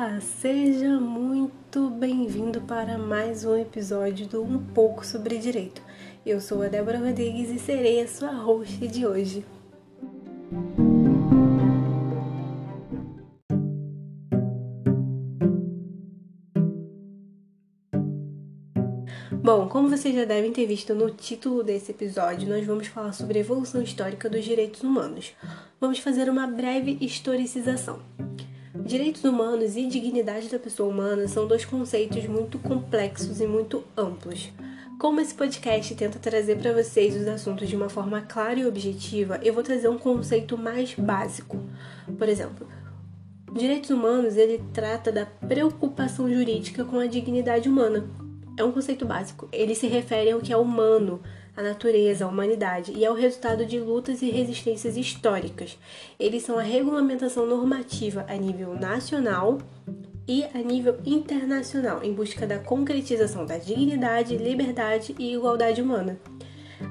Olá, 0.00 0.20
seja 0.20 1.00
muito 1.00 1.90
bem-vindo 1.90 2.60
para 2.60 2.96
mais 2.96 3.44
um 3.44 3.56
episódio 3.56 4.28
do 4.28 4.44
Um 4.44 4.64
Pouco 4.66 5.04
sobre 5.04 5.38
Direito. 5.38 5.82
Eu 6.24 6.40
sou 6.40 6.62
a 6.62 6.68
Débora 6.68 7.00
Rodrigues 7.00 7.50
e 7.50 7.58
serei 7.58 8.00
a 8.00 8.06
sua 8.06 8.30
host 8.30 8.86
de 8.86 9.04
hoje. 9.04 9.44
Bom, 19.42 19.68
como 19.68 19.88
vocês 19.88 20.14
já 20.14 20.24
devem 20.24 20.52
ter 20.52 20.66
visto 20.66 20.94
no 20.94 21.10
título 21.10 21.64
desse 21.64 21.90
episódio, 21.90 22.48
nós 22.48 22.64
vamos 22.64 22.86
falar 22.86 23.12
sobre 23.12 23.38
a 23.38 23.40
evolução 23.40 23.82
histórica 23.82 24.30
dos 24.30 24.44
direitos 24.44 24.80
humanos. 24.84 25.32
Vamos 25.80 25.98
fazer 25.98 26.30
uma 26.30 26.46
breve 26.46 26.96
historicização. 27.00 27.98
Direitos 28.88 29.22
humanos 29.22 29.76
e 29.76 29.86
dignidade 29.86 30.48
da 30.48 30.58
pessoa 30.58 30.88
humana 30.88 31.28
são 31.28 31.46
dois 31.46 31.62
conceitos 31.62 32.24
muito 32.24 32.58
complexos 32.58 33.38
e 33.38 33.46
muito 33.46 33.84
amplos. 33.94 34.50
Como 34.98 35.20
esse 35.20 35.34
podcast 35.34 35.94
tenta 35.94 36.18
trazer 36.18 36.56
para 36.56 36.72
vocês 36.72 37.14
os 37.14 37.28
assuntos 37.28 37.68
de 37.68 37.76
uma 37.76 37.90
forma 37.90 38.22
clara 38.22 38.58
e 38.58 38.66
objetiva, 38.66 39.38
eu 39.42 39.52
vou 39.52 39.62
trazer 39.62 39.88
um 39.88 39.98
conceito 39.98 40.56
mais 40.56 40.94
básico. 40.94 41.60
Por 42.16 42.30
exemplo, 42.30 42.66
direitos 43.52 43.90
humanos 43.90 44.38
ele 44.38 44.58
trata 44.72 45.12
da 45.12 45.26
preocupação 45.26 46.26
jurídica 46.26 46.82
com 46.82 46.98
a 46.98 47.06
dignidade 47.06 47.68
humana. 47.68 48.08
É 48.56 48.64
um 48.64 48.72
conceito 48.72 49.04
básico. 49.04 49.50
Ele 49.52 49.74
se 49.74 49.86
refere 49.86 50.30
ao 50.30 50.40
que 50.40 50.50
é 50.50 50.56
humano, 50.56 51.20
a 51.58 51.62
natureza, 51.62 52.24
a 52.24 52.28
humanidade 52.28 52.92
e 52.92 53.04
é 53.04 53.10
o 53.10 53.14
resultado 53.14 53.66
de 53.66 53.80
lutas 53.80 54.22
e 54.22 54.30
resistências 54.30 54.96
históricas. 54.96 55.76
Eles 56.16 56.44
são 56.44 56.56
a 56.56 56.62
regulamentação 56.62 57.44
normativa 57.46 58.24
a 58.28 58.36
nível 58.36 58.74
nacional 58.74 59.58
e 60.28 60.44
a 60.54 60.58
nível 60.58 61.00
internacional, 61.04 62.00
em 62.04 62.12
busca 62.12 62.46
da 62.46 62.60
concretização 62.60 63.44
da 63.44 63.58
dignidade, 63.58 64.36
liberdade 64.36 65.16
e 65.18 65.34
igualdade 65.34 65.82
humana. 65.82 66.16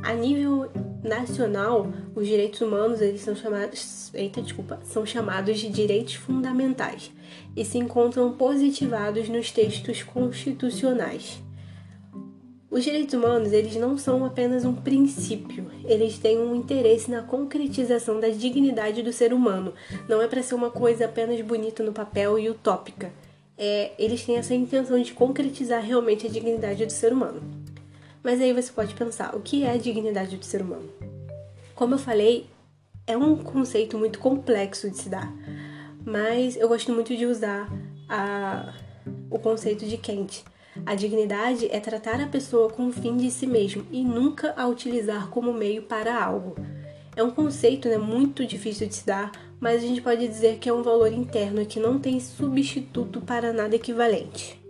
A 0.03 0.13
nível 0.13 0.69
nacional, 1.01 1.87
os 2.13 2.27
direitos 2.27 2.59
humanos 2.59 2.99
eles 2.99 3.21
são 3.21 3.37
chamados, 3.37 4.11
eita, 4.13 4.41
desculpa, 4.41 4.81
são 4.83 5.05
chamados 5.05 5.59
de 5.59 5.69
direitos 5.69 6.15
fundamentais 6.15 7.09
e 7.55 7.63
se 7.63 7.77
encontram 7.77 8.33
positivados 8.33 9.29
nos 9.29 9.49
textos 9.49 10.03
constitucionais. 10.03 11.46
Os 12.77 12.83
direitos 12.83 13.15
humanos, 13.15 13.53
eles 13.53 13.75
não 13.75 13.97
são 13.97 14.23
apenas 14.23 14.63
um 14.63 14.71
princípio, 14.71 15.65
eles 15.83 16.19
têm 16.19 16.37
um 16.37 16.53
interesse 16.53 17.09
na 17.09 17.23
concretização 17.23 18.19
da 18.19 18.29
dignidade 18.29 19.01
do 19.01 19.11
ser 19.11 19.33
humano. 19.33 19.73
Não 20.07 20.21
é 20.21 20.27
para 20.27 20.43
ser 20.43 20.53
uma 20.53 20.69
coisa 20.69 21.05
apenas 21.05 21.41
bonita 21.41 21.81
no 21.81 21.91
papel 21.91 22.37
e 22.37 22.47
utópica. 22.47 23.11
É, 23.57 23.93
eles 23.97 24.23
têm 24.23 24.37
essa 24.37 24.53
intenção 24.53 25.01
de 25.01 25.11
concretizar 25.11 25.81
realmente 25.81 26.27
a 26.27 26.29
dignidade 26.29 26.85
do 26.85 26.91
ser 26.91 27.11
humano. 27.11 27.41
Mas 28.21 28.39
aí 28.39 28.53
você 28.53 28.71
pode 28.71 28.93
pensar, 28.93 29.35
o 29.35 29.39
que 29.41 29.63
é 29.63 29.71
a 29.71 29.77
dignidade 29.77 30.37
do 30.37 30.45
ser 30.45 30.61
humano? 30.61 30.87
Como 31.73 31.95
eu 31.95 31.97
falei, 31.97 32.45
é 33.07 33.17
um 33.17 33.37
conceito 33.37 33.97
muito 33.97 34.19
complexo 34.19 34.87
de 34.87 34.97
se 34.97 35.09
dar, 35.09 35.33
mas 36.05 36.55
eu 36.55 36.67
gosto 36.67 36.93
muito 36.93 37.17
de 37.17 37.25
usar 37.25 37.73
a, 38.07 38.71
o 39.31 39.39
conceito 39.39 39.83
de 39.83 39.97
Kant 39.97 40.45
a 40.85 40.95
dignidade 40.95 41.67
é 41.71 41.79
tratar 41.79 42.21
a 42.21 42.27
pessoa 42.27 42.69
com 42.69 42.87
o 42.87 42.91
fim 42.91 43.17
de 43.17 43.29
si 43.29 43.45
mesmo 43.45 43.85
e 43.91 44.03
nunca 44.03 44.53
a 44.55 44.67
utilizar 44.67 45.29
como 45.29 45.53
meio 45.53 45.83
para 45.83 46.23
algo. 46.23 46.55
É 47.15 47.23
um 47.23 47.31
conceito 47.31 47.89
né, 47.89 47.97
muito 47.97 48.45
difícil 48.45 48.87
de 48.87 48.95
se 48.95 49.05
dar, 49.05 49.31
mas 49.59 49.83
a 49.83 49.87
gente 49.87 50.01
pode 50.01 50.27
dizer 50.27 50.57
que 50.59 50.69
é 50.69 50.73
um 50.73 50.83
valor 50.83 51.11
interno 51.11 51.65
que 51.65 51.79
não 51.79 51.99
tem 51.99 52.19
substituto 52.19 53.21
para 53.21 53.51
nada 53.51 53.75
equivalente. 53.75 54.61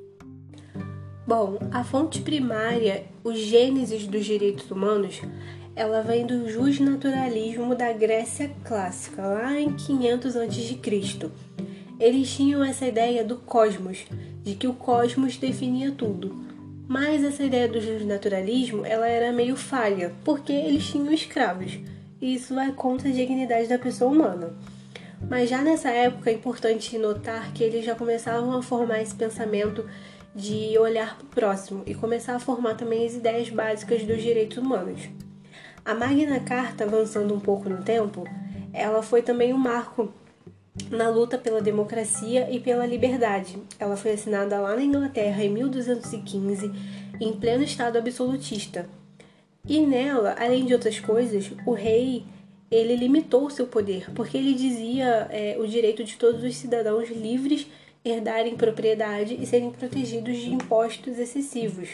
Bom, 1.28 1.60
a 1.72 1.84
fonte 1.84 2.22
primária, 2.22 3.06
o 3.22 3.34
gênesis 3.34 4.08
dos 4.08 4.24
direitos 4.24 4.72
humanos, 4.72 5.22
ela 5.76 6.02
vem 6.02 6.26
do 6.26 6.50
justnaturalismo 6.50 7.76
da 7.76 7.92
Grécia 7.92 8.50
clássica, 8.64 9.22
lá 9.22 9.60
em 9.60 9.74
500 9.74 10.38
a.C. 10.38 11.32
Eles 12.00 12.34
tinham 12.34 12.64
essa 12.64 12.88
ideia 12.88 13.24
do 13.24 13.36
cosmos, 13.38 14.06
de 14.48 14.56
que 14.56 14.66
o 14.66 14.74
cosmos 14.74 15.36
definia 15.36 15.92
tudo. 15.92 16.34
Mas 16.88 17.22
essa 17.22 17.44
ideia 17.44 17.68
do 17.68 18.06
naturalismo 18.06 18.86
ela 18.86 19.06
era 19.06 19.34
meio 19.34 19.58
falha, 19.58 20.14
porque 20.24 20.54
eles 20.54 20.88
tinham 20.88 21.12
escravos, 21.12 21.78
e 22.22 22.34
isso 22.36 22.56
vai 22.56 22.72
contra 22.72 23.10
a 23.10 23.12
dignidade 23.12 23.68
da 23.68 23.78
pessoa 23.78 24.10
humana. 24.10 24.54
Mas 25.30 25.50
já 25.50 25.62
nessa 25.62 25.90
época 25.90 26.30
é 26.30 26.34
importante 26.34 26.98
notar 26.98 27.52
que 27.52 27.62
eles 27.62 27.84
já 27.84 27.94
começavam 27.94 28.54
a 28.54 28.64
formar 28.64 29.02
esse 29.02 29.14
pensamento 29.14 29.86
de 30.34 30.78
olhar 30.78 31.18
para 31.18 31.26
o 31.26 31.30
próximo 31.30 31.84
e 31.86 31.94
começar 31.94 32.36
a 32.36 32.40
formar 32.40 32.76
também 32.76 33.06
as 33.06 33.16
ideias 33.16 33.50
básicas 33.50 34.04
dos 34.04 34.24
direitos 34.24 34.58
humanos. 34.58 35.10
A 35.84 35.94
Magna 35.94 36.40
Carta, 36.40 36.86
avançando 36.86 37.34
um 37.34 37.40
pouco 37.40 37.68
no 37.68 37.84
tempo, 37.84 38.24
ela 38.72 39.04
foi 39.04 39.22
também 39.22 39.54
um 39.54 39.58
marco 39.58 40.14
na 40.90 41.10
luta 41.10 41.38
pela 41.38 41.62
democracia 41.62 42.48
e 42.52 42.60
pela 42.60 42.86
liberdade. 42.86 43.58
Ela 43.80 43.98
foi 43.98 44.12
assinada 44.12 44.60
lá 44.60 44.76
na 44.76 44.84
Inglaterra 44.84 45.44
em 45.44 45.50
1215, 45.50 46.72
em 47.20 47.34
pleno 47.34 47.64
estado 47.64 47.98
absolutista. 47.98 48.88
E 49.68 49.82
nela, 49.82 50.36
além 50.40 50.66
de 50.66 50.74
outras 50.74 51.00
coisas, 51.00 51.52
o 51.66 51.74
rei 51.74 52.26
ele 52.70 52.96
limitou 52.96 53.50
seu 53.50 53.68
poder, 53.68 54.12
porque 54.14 54.38
ele 54.38 54.54
dizia 54.54 55.28
é, 55.30 55.58
o 55.60 55.68
direito 55.68 56.04
de 56.04 56.16
todos 56.16 56.44
os 56.44 56.56
cidadãos 56.56 57.10
livres 57.10 57.68
herdarem 58.04 58.56
propriedade 58.56 59.38
e 59.40 59.46
serem 59.46 59.72
protegidos 59.72 60.38
de 60.38 60.54
impostos 60.54 61.18
excessivos. 61.18 61.90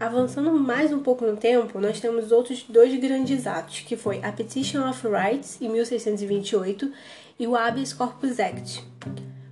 Avançando 0.00 0.52
mais 0.52 0.92
um 0.92 1.00
pouco 1.00 1.26
no 1.26 1.36
tempo, 1.36 1.80
nós 1.80 1.98
temos 1.98 2.30
outros 2.30 2.62
dois 2.68 2.94
grandes 3.00 3.48
atos, 3.48 3.80
que 3.80 3.96
foi 3.96 4.20
a 4.22 4.30
Petition 4.30 4.88
of 4.88 5.04
Rights, 5.08 5.60
em 5.60 5.68
1628, 5.68 6.92
e 7.36 7.48
o 7.48 7.56
Habeas 7.56 7.92
Corpus 7.92 8.38
Act. 8.38 8.86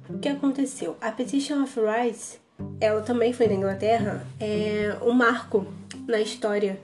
O 0.09 0.19
que 0.19 0.29
aconteceu? 0.29 0.97
A 1.01 1.11
Petition 1.11 1.65
of 1.65 1.77
Rights, 1.81 2.39
ela 2.81 3.03
também 3.03 3.33
foi 3.33 3.49
na 3.49 3.55
Inglaterra, 3.55 4.25
é 4.39 4.97
um 5.03 5.11
marco 5.11 5.67
na 6.07 6.21
história 6.21 6.79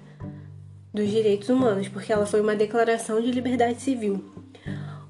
dos 0.93 1.09
direitos 1.09 1.49
humanos, 1.49 1.87
porque 1.87 2.13
ela 2.13 2.27
foi 2.27 2.41
uma 2.41 2.57
declaração 2.57 3.21
de 3.21 3.31
liberdade 3.31 3.81
civil. 3.81 4.25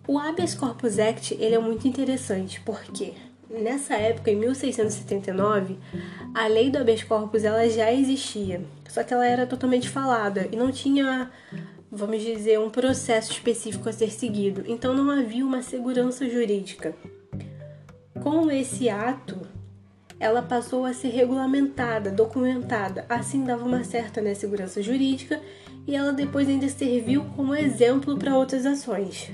O 0.06 0.18
Habeas 0.18 0.54
Corpus 0.54 0.98
Act 0.98 1.34
ele 1.40 1.54
é 1.54 1.58
muito 1.58 1.88
interessante, 1.88 2.60
porque 2.60 3.14
nessa 3.52 3.94
época, 3.94 4.30
em 4.30 4.36
1679, 4.36 5.78
a 6.34 6.46
lei 6.46 6.70
do 6.70 6.78
habeas 6.78 7.02
corpus 7.02 7.44
ela 7.44 7.68
já 7.68 7.92
existia, 7.92 8.62
só 8.88 9.02
que 9.02 9.12
ela 9.12 9.26
era 9.26 9.46
totalmente 9.46 9.88
falada 9.88 10.48
e 10.50 10.56
não 10.56 10.70
tinha, 10.70 11.30
vamos 11.90 12.22
dizer, 12.22 12.58
um 12.58 12.70
processo 12.70 13.32
específico 13.32 13.88
a 13.88 13.92
ser 13.92 14.10
seguido. 14.10 14.64
Então 14.66 14.94
não 14.94 15.10
havia 15.10 15.44
uma 15.44 15.62
segurança 15.62 16.28
jurídica. 16.28 16.94
Com 18.22 18.50
esse 18.50 18.88
ato, 18.88 19.40
ela 20.18 20.40
passou 20.40 20.84
a 20.84 20.92
ser 20.92 21.08
regulamentada, 21.08 22.10
documentada. 22.10 23.04
Assim 23.08 23.44
dava 23.44 23.64
uma 23.64 23.82
certa 23.82 24.20
né, 24.20 24.34
segurança 24.34 24.80
jurídica 24.80 25.40
e 25.86 25.96
ela 25.96 26.12
depois 26.12 26.48
ainda 26.48 26.68
serviu 26.68 27.24
como 27.36 27.54
exemplo 27.54 28.16
para 28.16 28.36
outras 28.36 28.64
ações. 28.64 29.32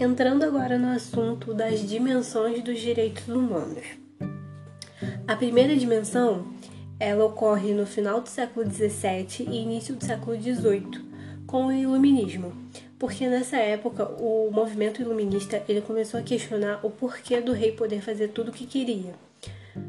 Entrando 0.00 0.44
agora 0.44 0.78
no 0.78 0.88
assunto 0.88 1.52
das 1.52 1.86
dimensões 1.86 2.64
dos 2.64 2.80
direitos 2.80 3.28
humanos. 3.28 3.84
A 5.28 5.36
primeira 5.36 5.76
dimensão, 5.76 6.54
ela 6.98 7.26
ocorre 7.26 7.74
no 7.74 7.84
final 7.84 8.22
do 8.22 8.28
século 8.30 8.64
XVII 8.64 9.46
e 9.46 9.58
início 9.58 9.94
do 9.94 10.02
século 10.02 10.40
XVIII, 10.40 11.04
com 11.46 11.66
o 11.66 11.72
Iluminismo, 11.72 12.54
porque 12.98 13.28
nessa 13.28 13.58
época 13.58 14.06
o 14.18 14.50
movimento 14.50 15.02
iluminista 15.02 15.62
ele 15.68 15.82
começou 15.82 16.18
a 16.18 16.22
questionar 16.22 16.80
o 16.82 16.88
porquê 16.88 17.42
do 17.42 17.52
rei 17.52 17.72
poder 17.72 18.00
fazer 18.00 18.28
tudo 18.28 18.48
o 18.48 18.54
que 18.54 18.64
queria, 18.64 19.14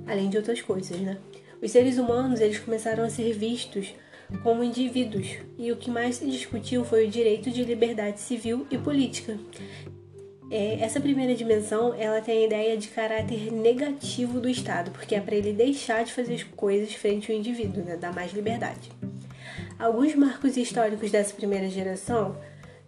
além 0.05 0.29
de 0.29 0.35
outras 0.35 0.61
coisas, 0.61 0.99
né? 0.99 1.19
Os 1.61 1.71
seres 1.71 1.97
humanos 1.97 2.41
eles 2.41 2.59
começaram 2.59 3.05
a 3.05 3.09
ser 3.09 3.31
vistos 3.31 3.95
como 4.43 4.61
indivíduos, 4.61 5.37
e 5.57 5.71
o 5.71 5.77
que 5.77 5.89
mais 5.89 6.17
se 6.17 6.29
discutiu 6.29 6.83
foi 6.83 7.07
o 7.07 7.09
direito 7.09 7.49
de 7.49 7.63
liberdade 7.63 8.19
civil 8.19 8.67
e 8.69 8.77
política, 8.77 9.39
essa 10.51 10.99
primeira 10.99 11.33
dimensão, 11.33 11.93
ela 11.97 12.19
tem 12.21 12.43
a 12.43 12.45
ideia 12.45 12.77
de 12.77 12.89
caráter 12.89 13.51
negativo 13.51 14.39
do 14.39 14.49
Estado, 14.49 14.91
porque 14.91 15.15
é 15.15 15.21
para 15.21 15.35
ele 15.35 15.53
deixar 15.53 16.03
de 16.03 16.11
fazer 16.13 16.33
as 16.33 16.43
coisas 16.43 16.93
frente 16.93 17.31
ao 17.31 17.37
indivíduo, 17.37 17.83
né, 17.83 17.95
dar 17.95 18.13
mais 18.13 18.33
liberdade. 18.33 18.91
Alguns 19.79 20.13
marcos 20.13 20.57
históricos 20.57 21.09
dessa 21.09 21.33
primeira 21.33 21.69
geração 21.69 22.35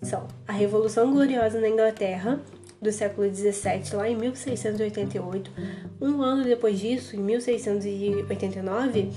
são 0.02 0.28
a 0.48 0.52
Revolução 0.52 1.12
Gloriosa 1.12 1.60
na 1.60 1.70
Inglaterra, 1.70 2.40
do 2.84 2.92
século 2.92 3.34
XVII, 3.34 3.96
lá 3.96 4.10
em 4.10 4.16
1688. 4.18 5.50
Um 6.02 6.22
ano 6.22 6.44
depois 6.44 6.78
disso, 6.78 7.16
em 7.16 7.20
1689, 7.20 9.10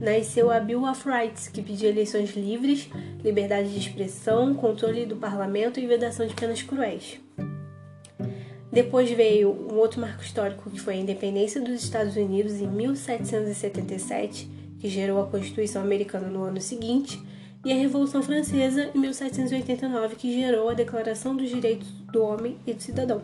nasceu 0.00 0.50
a 0.50 0.58
Bill 0.58 0.84
of 0.84 1.08
Rights, 1.08 1.46
que 1.46 1.62
pedia 1.62 1.88
eleições 1.88 2.34
livres, 2.34 2.90
liberdade 3.22 3.72
de 3.72 3.78
expressão, 3.78 4.52
controle 4.54 5.06
do 5.06 5.14
parlamento 5.14 5.78
e 5.78 5.86
vedação 5.86 6.26
de 6.26 6.34
penas 6.34 6.62
cruéis. 6.62 7.20
Depois 8.72 9.10
veio 9.10 9.50
um 9.50 9.76
outro 9.76 10.00
marco 10.00 10.22
histórico 10.22 10.70
que 10.70 10.80
foi 10.80 10.94
a 10.94 10.96
independência 10.96 11.60
dos 11.60 11.84
Estados 11.84 12.16
Unidos 12.16 12.54
em 12.54 12.66
1777, 12.66 14.48
que 14.80 14.88
gerou 14.88 15.20
a 15.20 15.26
Constituição 15.26 15.82
Americana 15.82 16.28
no 16.28 16.42
ano 16.42 16.58
seguinte, 16.58 17.20
e 17.64 17.70
a 17.70 17.76
Revolução 17.76 18.22
Francesa 18.22 18.90
em 18.94 18.98
1789, 18.98 20.16
que 20.16 20.32
gerou 20.32 20.70
a 20.70 20.74
Declaração 20.74 21.36
dos 21.36 21.50
Direitos 21.50 21.86
do 22.10 22.22
Homem 22.22 22.56
e 22.66 22.72
do 22.72 22.82
Cidadão. 22.82 23.20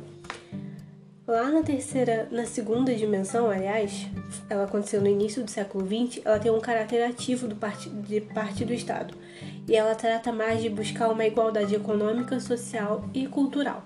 Lá 1.26 1.50
na 1.50 1.62
terceira, 1.62 2.28
na 2.30 2.44
segunda 2.44 2.94
dimensão, 2.94 3.50
aliás, 3.50 4.06
ela 4.48 4.64
aconteceu 4.64 5.00
no 5.00 5.08
início 5.08 5.42
do 5.42 5.50
século 5.50 5.86
XX, 5.86 6.22
ela 6.24 6.38
tem 6.38 6.52
um 6.52 6.60
caráter 6.60 7.02
ativo 7.02 7.48
do 7.48 7.56
de 8.06 8.20
parte 8.20 8.64
do 8.64 8.72
Estado 8.72 9.14
e 9.66 9.74
ela 9.74 9.94
trata 9.94 10.30
mais 10.30 10.62
de 10.62 10.70
buscar 10.70 11.08
uma 11.08 11.26
igualdade 11.26 11.74
econômica, 11.74 12.38
social 12.38 13.04
e 13.12 13.26
cultural. 13.26 13.82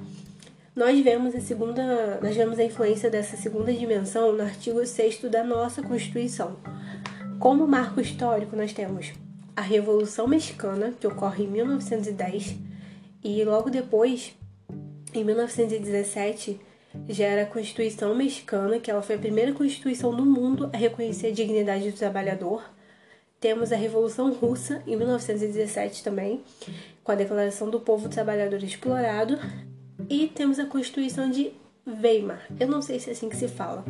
Nós 0.74 0.98
vemos 1.00 1.34
a 1.34 1.40
segunda, 1.40 2.18
nós 2.22 2.34
vemos 2.34 2.58
a 2.58 2.64
influência 2.64 3.10
dessa 3.10 3.36
segunda 3.36 3.70
dimensão 3.70 4.32
no 4.32 4.42
artigo 4.42 4.84
6 4.86 5.20
da 5.30 5.44
nossa 5.44 5.82
Constituição. 5.82 6.56
Como 7.38 7.68
marco 7.68 8.00
histórico, 8.00 8.56
nós 8.56 8.72
temos 8.72 9.12
a 9.54 9.60
Revolução 9.60 10.26
Mexicana, 10.26 10.94
que 10.98 11.06
ocorre 11.06 11.44
em 11.44 11.48
1910, 11.48 12.56
e 13.22 13.44
logo 13.44 13.68
depois, 13.68 14.34
em 15.12 15.22
1917, 15.22 16.58
gera 17.06 17.42
a 17.42 17.46
Constituição 17.46 18.14
Mexicana, 18.14 18.78
que 18.78 18.90
ela 18.90 19.02
foi 19.02 19.16
a 19.16 19.18
primeira 19.18 19.52
constituição 19.52 20.16
do 20.16 20.24
mundo 20.24 20.70
a 20.72 20.78
reconhecer 20.78 21.26
a 21.26 21.32
dignidade 21.32 21.90
do 21.90 21.98
trabalhador. 21.98 22.64
Temos 23.38 23.72
a 23.72 23.76
Revolução 23.76 24.32
Russa, 24.32 24.82
em 24.86 24.96
1917 24.96 26.02
também, 26.02 26.42
com 27.04 27.12
a 27.12 27.14
Declaração 27.14 27.68
do 27.68 27.78
Povo 27.78 28.08
Trabalhador 28.08 28.64
Explorado, 28.64 29.38
e 30.12 30.28
temos 30.28 30.58
a 30.58 30.66
Constituição 30.66 31.30
de 31.30 31.52
Weimar. 31.86 32.46
Eu 32.60 32.68
não 32.68 32.82
sei 32.82 33.00
se 33.00 33.08
é 33.08 33.12
assim 33.14 33.30
que 33.30 33.36
se 33.36 33.48
fala. 33.48 33.82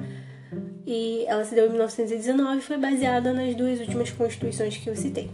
E 0.86 1.24
ela 1.26 1.44
se 1.44 1.52
deu 1.52 1.66
em 1.66 1.70
1919 1.70 2.58
e 2.58 2.62
foi 2.62 2.76
baseada 2.76 3.32
nas 3.32 3.56
duas 3.56 3.80
últimas 3.80 4.08
constituições 4.12 4.76
que 4.76 4.88
eu 4.88 4.94
citei. 4.94 5.32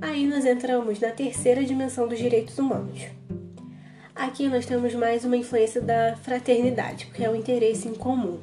Aí 0.00 0.26
nós 0.26 0.44
entramos 0.44 0.98
na 0.98 1.10
terceira 1.10 1.62
dimensão 1.64 2.08
dos 2.08 2.18
direitos 2.18 2.58
humanos. 2.58 3.02
Aqui 4.12 4.48
nós 4.48 4.66
temos 4.66 4.94
mais 4.94 5.24
uma 5.24 5.36
influência 5.36 5.80
da 5.80 6.16
fraternidade, 6.16 7.06
porque 7.06 7.22
é 7.22 7.30
o 7.30 7.36
interesse 7.36 7.86
em 7.86 7.94
comum. 7.94 8.40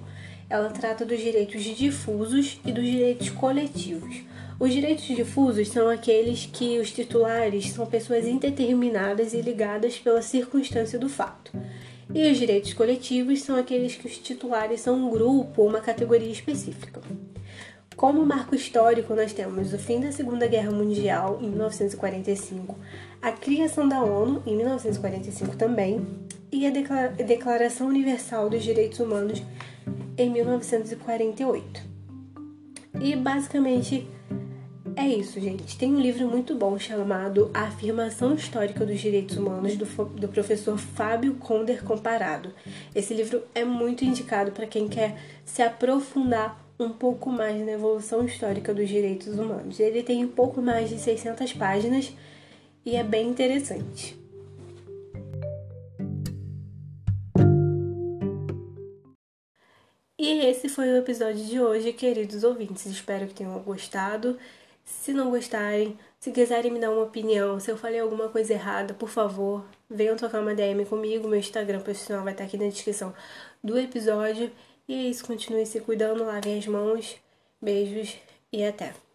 Ela 0.50 0.70
trata 0.70 1.04
dos 1.06 1.20
direitos 1.20 1.62
difusos 1.64 2.62
e 2.66 2.72
dos 2.72 2.86
direitos 2.86 3.30
coletivos. 3.30 4.22
Os 4.60 4.74
direitos 4.74 5.06
difusos 5.06 5.68
são 5.68 5.88
aqueles 5.88 6.50
que 6.52 6.80
os 6.80 6.92
titulares 6.92 7.70
são 7.70 7.86
pessoas 7.86 8.26
indeterminadas 8.26 9.34
e 9.34 9.42
ligadas 9.42 10.00
pela 10.00 10.22
circunstância 10.24 10.98
do 10.98 11.08
fato. 11.08 11.52
E 12.12 12.32
os 12.32 12.40
direitos 12.40 12.74
coletivos 12.74 13.44
são 13.44 13.56
aqueles 13.56 13.96
que 13.96 14.08
os 14.08 14.18
titulares 14.18 14.82
são 14.82 14.96
um 14.96 15.12
grupo 15.12 15.62
ou 15.62 15.70
uma 15.70 15.80
categoria 15.80 16.32
específica. 16.32 17.02
Como 17.96 18.26
marco 18.26 18.56
histórico, 18.56 19.14
nós 19.14 19.32
temos 19.32 19.74
o 19.74 19.78
fim 19.78 20.00
da 20.00 20.12
Segunda 20.12 20.48
Guerra 20.48 20.72
Mundial 20.72 21.38
em 21.42 21.50
1945, 21.50 22.76
a 23.22 23.32
criação 23.32 23.88
da 23.88 24.02
ONU 24.04 24.42
em 24.46 24.56
1945 24.56 25.56
também, 25.56 26.06
e 26.52 26.66
a 26.66 26.72
Declaração 26.72 27.88
Universal 27.88 28.50
dos 28.50 28.64
Direitos 28.64 29.00
Humanos 29.00 29.44
em 30.18 30.30
1948. 30.32 31.82
E 33.00 33.16
basicamente 33.16 34.08
é 34.98 35.08
isso, 35.08 35.40
gente. 35.40 35.78
Tem 35.78 35.94
um 35.94 36.02
livro 36.02 36.28
muito 36.28 36.56
bom 36.56 36.78
chamado 36.80 37.52
A 37.54 37.66
Afirmação 37.66 38.34
Histórica 38.34 38.84
dos 38.84 39.00
Direitos 39.00 39.38
Humanos, 39.38 39.76
do, 39.76 39.86
do 39.86 40.28
professor 40.28 40.76
Fábio 40.76 41.36
Conder 41.36 41.84
Comparado. 41.84 42.52
Esse 42.96 43.14
livro 43.14 43.44
é 43.54 43.64
muito 43.64 44.04
indicado 44.04 44.52
para 44.52 44.66
quem 44.66 44.88
quer 44.88 45.16
se 45.46 45.62
aprofundar 45.62 46.66
um 46.80 46.90
pouco 46.90 47.30
mais 47.30 47.64
na 47.64 47.74
evolução 47.74 48.26
histórica 48.26 48.74
dos 48.74 48.90
direitos 48.90 49.38
humanos. 49.38 49.80
Ele 49.80 50.02
tem 50.02 50.26
um 50.26 50.30
pouco 50.30 50.64
mais 50.64 50.90
de 50.90 50.98
600 50.98 51.54
páginas 51.54 52.12
e 52.84 52.96
é 52.96 53.04
bem 53.04 53.30
interessante. 53.30 54.18
E 60.20 60.40
esse 60.48 60.68
foi 60.68 60.90
o 60.90 60.98
episódio 60.98 61.46
de 61.46 61.60
hoje, 61.60 61.94
queridos 61.94 62.44
ouvintes. 62.44 62.88
Espero 62.88 63.28
que 63.28 63.36
tenham 63.36 63.60
gostado. 63.60 64.38
Se 64.88 65.12
não 65.12 65.30
gostarem, 65.30 66.00
se 66.18 66.32
quiserem 66.32 66.72
me 66.72 66.80
dar 66.80 66.92
uma 66.92 67.04
opinião, 67.04 67.60
se 67.60 67.70
eu 67.70 67.78
falei 67.78 68.00
alguma 68.00 68.30
coisa 68.30 68.54
errada, 68.54 68.94
por 68.94 69.10
favor, 69.10 69.66
venham 69.90 70.16
trocar 70.16 70.42
uma 70.42 70.56
DM 70.56 70.86
comigo. 70.86 71.28
Meu 71.28 71.38
Instagram 71.40 71.82
profissional 71.82 72.24
vai 72.24 72.32
estar 72.32 72.46
aqui 72.46 72.58
na 72.58 72.70
descrição 72.70 73.14
do 73.62 73.78
episódio. 73.78 74.50
E 74.88 74.94
é 74.96 75.10
isso, 75.10 75.26
continue 75.28 75.66
se 75.66 75.82
cuidando, 75.82 76.24
lavem 76.24 76.58
as 76.58 76.68
mãos. 76.68 77.18
Beijos 77.62 78.18
e 78.52 78.64
até! 78.64 79.07